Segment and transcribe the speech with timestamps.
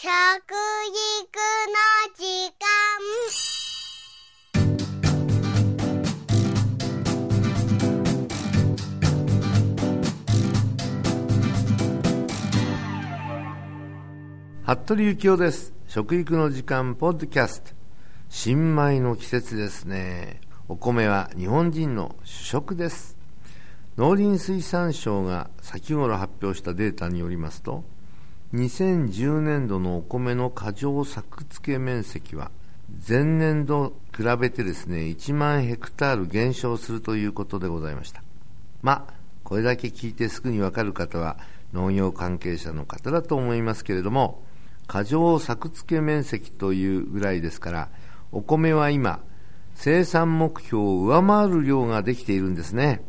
[0.00, 0.14] 食育の
[2.14, 2.22] 時
[2.54, 2.62] 間。
[14.62, 15.74] 服部幸男です。
[15.88, 17.72] 食育の時間ポッドキャスト。
[18.28, 20.40] 新米の季節ですね。
[20.68, 23.16] お米は日本人の主食です。
[23.96, 27.82] 農林水産省が先頃発表したデータによりますと
[28.54, 32.50] 2010年度のお米の過剰作付け面積は
[33.06, 38.22] 前年度比べてですね1万ヘクタール減少するということでございました
[38.80, 39.14] まあ
[39.44, 41.36] これだけ聞いてすぐにわかる方は
[41.72, 44.42] 農業関係者の方だと思いますけれども
[44.86, 47.88] 過剰作付け面積というぐらいですから
[48.32, 49.20] お米は今
[49.74, 53.02] 生産目標を上回る量ができているんですね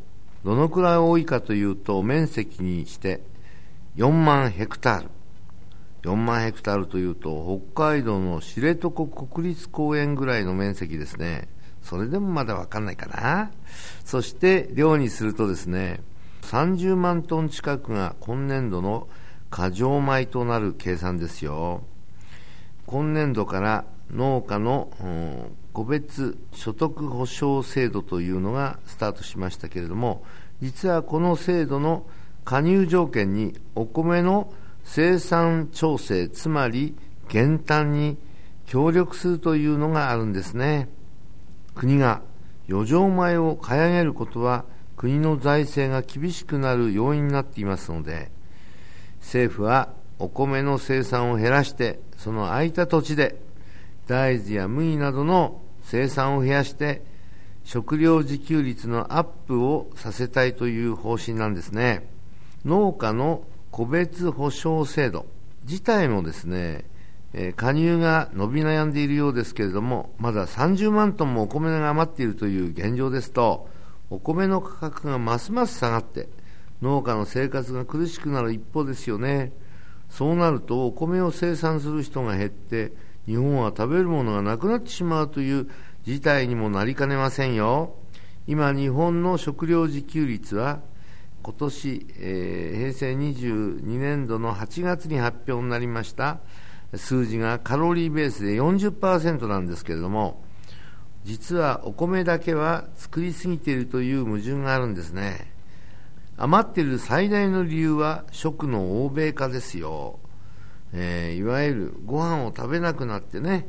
[0.44, 3.22] どのくらい多いかというと、面積にして
[3.98, 5.19] 4万ヘクタール。
[6.04, 11.48] 4万ヘクタールというと、北海道の知床国立公園ぐらいの面積ですね。
[11.82, 13.52] それでもまだわかんないかな。
[14.06, 16.02] そして、量にするとですね、
[16.44, 19.08] 30万トン近くが今年度の
[19.50, 21.84] 過剰米となる計算ですよ。
[22.86, 24.90] 今年度から農家の
[25.74, 30.24] 個別所得保障制度というのがスタートしましたけれども
[30.62, 32.08] 実はこの制度の
[32.46, 34.52] 加入条件にお米の
[34.92, 36.96] 生産調整つまり
[37.28, 38.18] 減反に
[38.66, 40.90] 協力するというのがあるんですね。
[41.76, 42.24] 国が
[42.68, 44.66] 余剰米を買い上げることは
[44.98, 48.32] 国の財政が厳しくなる要因になっていますので
[49.20, 53.40] 政府はお米の生産を減らしてその空いた土地で
[54.08, 57.04] 大豆や麦などの生産を増やして
[57.64, 62.10] 食料自給率のアップをさせたいという方針なんですね。
[62.66, 65.26] 農家の個別保証制度
[65.64, 66.86] 自体もですね
[67.56, 73.70] 加入が伸び悩んでいるようですけれどもまだ30万トンもお米が余っているという現状ですと
[74.10, 76.30] お米の価格がますます下がって
[76.82, 79.52] 農家の生活が苦しくなる一方ですよね
[80.10, 82.94] そうなるとお米を生産する人が減って
[83.28, 85.70] 日本は食べるものがなくなってしまうという
[86.04, 87.94] 事態にもなりかねませんよ。
[88.48, 90.80] 今、日本の食料自給率は
[91.42, 96.40] 今年、えー、平成22年度の8月に発表になりました
[96.96, 100.44] 数字がカロリーベースで40%なんですけれども、
[101.24, 105.54] 実はお米だけは作りすぎているという矛盾があるんですね。
[106.38, 110.20] 余っている最大の理由は食の欧米化ですよ。
[110.94, 113.68] えー、いわゆるご飯を食べなくなってね、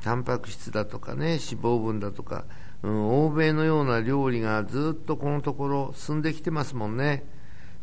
[0.00, 2.44] タンパク質だとかね、脂肪分だとか、
[2.82, 7.24] うん、欧米のような料理がずっとこのところ進んできてますもんね。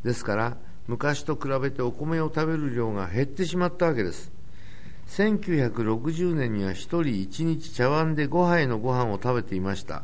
[0.04, 0.58] ですから、
[0.88, 4.32] 昔と比べてお米を食べる量が減ってしまったわけです。
[5.08, 10.04] 1960年には1人1日茶碗で5杯のご飯を食べていました。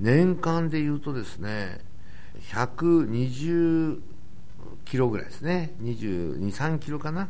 [0.00, 1.80] 年間で言うとですね、
[2.52, 4.00] 120
[4.84, 5.74] キロぐらいですね。
[5.82, 7.28] 22、3キロかな。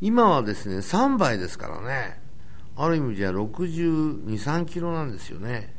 [0.00, 2.20] 今はですね、3倍ですからね、
[2.76, 5.74] ある意味じゃ62、3キロなんですよね。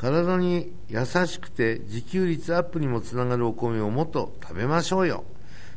[0.00, 5.24] 体に優しくて自給率アップにもつながるお米をもっと食べましょうよ。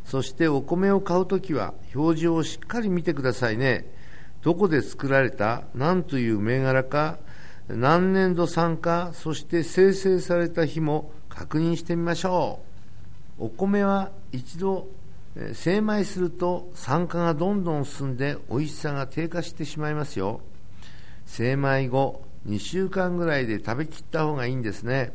[0.06, 3.86] そしてお米を買うときは表示をしっかり見てくださいね。
[4.42, 7.18] どこで作られた、何という銘柄か、
[7.68, 12.62] 何年度産か、そして生成された日も確認してみましょ
[13.40, 13.46] う。
[13.46, 14.88] お米は一度
[15.54, 20.42] 精米すると酸化がどんどん進んで美味しさが低下してしまいますよ
[21.26, 25.14] 精米後2週間ぐらいで食べきった方がいいんですね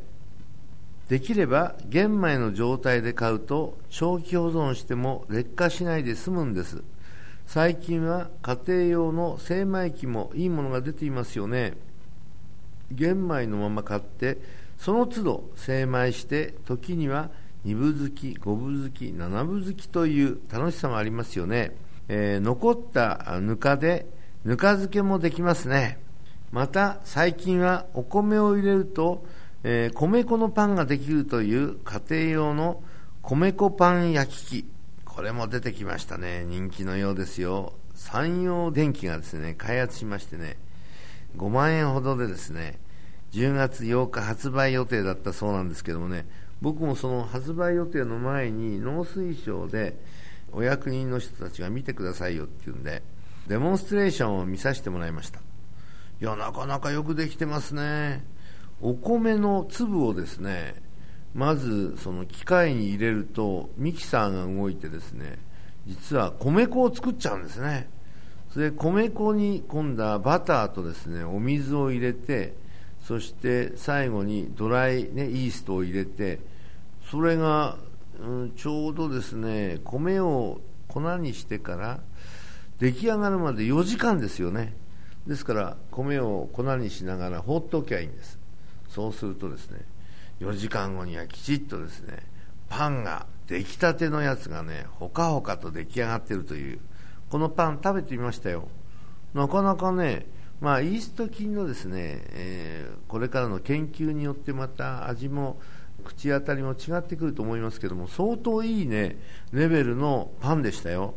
[1.08, 6.82] できれば玄米の状態で買うと長期保存しても劣化しないで済むんです
[7.46, 11.74] 最近は家庭用の精米機もいいものが出ていますよね
[12.92, 14.38] 玄米のまま買って
[14.78, 17.30] その都度精米して時には
[17.66, 21.76] 2分好き、5分好き、7分好きという楽しさもありますよね。
[22.08, 24.06] えー、残ったぬかで
[24.44, 25.98] ぬか漬けもできますね。
[26.52, 29.24] また最近はお米を入れると、
[29.64, 32.82] えー、米粉のパンができるという家庭用の
[33.22, 34.64] 米粉パン焼き器。
[35.04, 36.44] これも出てきましたね。
[36.44, 37.72] 人気のようですよ。
[37.94, 40.56] 山陽電機がですね、開発しましてね、
[41.36, 42.78] 5万円ほどでですね、
[43.32, 46.26] 10月8日発売予定だったそうなんですけどもね、
[46.60, 49.96] 僕もその発売予定の前に農水省で
[50.52, 53.02] お役人の人たちが見てくださいよっていうんで
[53.46, 55.40] デモンストレーションを見させてもらいました
[56.20, 58.24] いやなかなかよくできてますね。
[58.80, 60.74] お米の粒をですね
[61.34, 65.38] まずその機械に入れるとミキサーが動いてですね
[65.86, 67.88] 実は米粉を作っちゃうんですね。
[68.50, 72.54] それで米粉に今度はバターとですねお水を入れて
[73.00, 76.40] そして最後にドライ、ね、イーストを入れて
[77.10, 77.76] それが、
[78.20, 82.00] うん、ちょうどですね米を粉にしてから
[82.80, 84.74] 出来上がるまで4時間ですよね。
[85.26, 88.38] ですから米を粉にしながら放っておきゃいいんです。
[88.88, 89.80] そうするとですね
[90.40, 92.18] 4時間後にはきちっとですね
[92.68, 96.80] パンが出来たてのやつがねほかほかと出来上がってるという。
[97.30, 98.68] このパン食べてみましたよ。
[99.34, 100.26] なかなかね
[100.60, 105.60] まあイースト菌のですね、えー、これからの研究によってまた味も
[106.04, 109.18] 口当たりも違ってくると思いますけども相当いいね
[109.52, 111.14] レベルのパンでしたよ。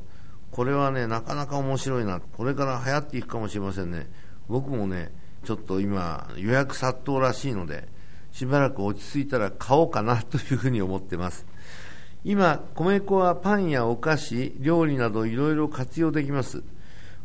[0.52, 2.20] これはねなかなか面白いな。
[2.20, 4.08] これから流行っていくかもしれませんね。
[4.48, 5.12] 僕もね
[5.44, 7.88] ちょっと今予約殺到らしいので
[8.32, 11.46] しばらく落ち着いたら買おうかなというふうに思ってます。
[12.24, 16.64] 今米粉はパンやお菓子料理などいろいろ活用できます。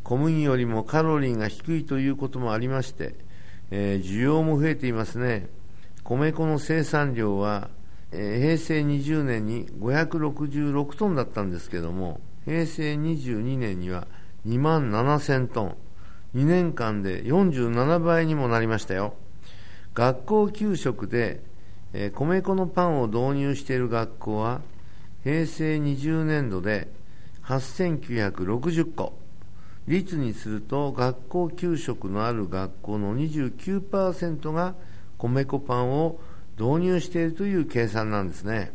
[0.02, 3.16] 小麦よりもカロリーが低いということもありまして、
[3.72, 5.48] えー、需要も増えていますね。
[6.04, 7.70] 米粉の生産量は、
[8.12, 14.06] えー、平成20年に566トンだったんですけども平成22年には
[14.46, 15.76] 2万7000トン。
[16.36, 19.14] 2年間で47倍にもなりましたよ。
[19.94, 21.42] 学校給食で、
[21.92, 24.60] え、米粉のパンを導入している学校は
[25.24, 26.88] 平成20年度で
[27.44, 29.18] 8960個。
[29.88, 34.74] 率にすると学校給食のある学校の29%が
[35.18, 36.20] 米粉パンを
[36.58, 38.72] 導入しているという計算なんですね。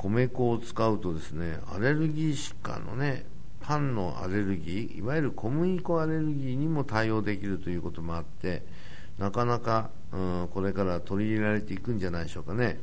[0.00, 3.24] 米粉を使うとですねアレルギー疾患のね
[3.60, 8.62] パンのアレルギーいわゆる小麦粉アレルギーにも対応できるということもあって
[9.18, 12.78] なかなか、うん、これから取り入れられていくんじゃないでしょうかね。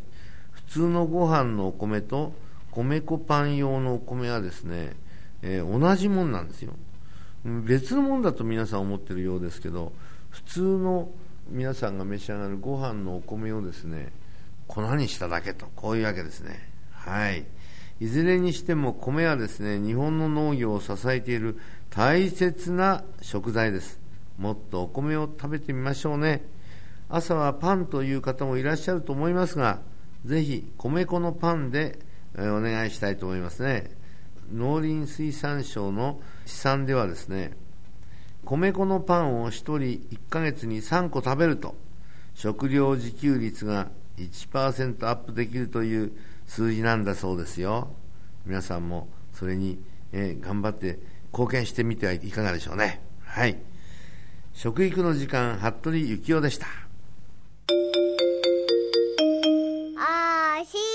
[0.52, 2.34] 普通のご飯のお米と
[2.72, 4.96] 米粉パン用のお米はですね、
[5.42, 6.74] えー、同じもんなんですよ。
[7.46, 9.94] 別のもんだと皆さん思ってるようですけど
[10.32, 11.10] 普通の
[11.50, 14.12] 皆さんが召し上がるご飯のお米をですね
[14.68, 16.75] 粉にしただけとこういうわけですね。
[17.06, 17.46] はい。
[18.00, 21.58] いずれにしても米はですね日本の農業を支えている
[21.92, 24.00] 大切な食材です。
[24.38, 26.44] もっとお米を食べてみましょうね。
[27.08, 29.82] 朝はパンという方もいらっしゃると思いますが
[30.26, 32.00] ぜひ米粉のパンで
[32.36, 33.92] お願いしたいと思いますね。
[34.52, 37.52] 農林水産省の試算ではですね
[38.44, 40.00] 米粉のパンを1人1
[40.30, 41.76] ヶ月に3個食べると
[42.34, 46.12] 食料自給率が1%アップできるという
[46.48, 47.90] 数字なんだそうですよ。
[48.46, 49.80] 皆さんもそれに、
[50.12, 51.00] えー、頑張って
[51.32, 53.02] 貢献してみてはいかがでしょうね。
[53.24, 53.58] はい。
[54.54, 56.68] 食育の時間服部幸男でした。
[59.98, 60.95] あーしー